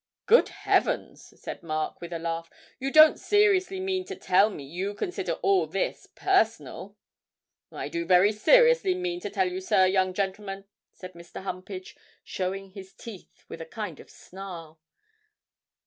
'Good 0.25 0.49
heavens,' 0.49 1.31
said 1.39 1.61
Mark, 1.61 2.01
with 2.01 2.11
a 2.11 2.17
laugh, 2.17 2.49
'you 2.79 2.91
don't 2.91 3.19
seriously 3.19 3.79
mean 3.79 4.03
to 4.05 4.15
tell 4.15 4.49
me 4.49 4.63
you 4.65 4.95
consider 4.95 5.33
all 5.43 5.67
this 5.67 6.07
personal?' 6.15 6.97
'I 7.71 7.89
do 7.89 8.05
very 8.07 8.31
seriously 8.31 8.95
mean 8.95 9.19
to 9.19 9.29
tell 9.29 9.47
you 9.47 9.61
so, 9.61 9.83
young 9.85 10.15
gentleman,' 10.15 10.65
said 10.91 11.13
Mr. 11.13 11.43
Humpage, 11.43 11.95
showing 12.23 12.71
his 12.71 12.95
teeth 12.95 13.45
with 13.47 13.61
a 13.61 13.65
kind 13.67 13.99
of 13.99 14.09
snarl. 14.09 14.79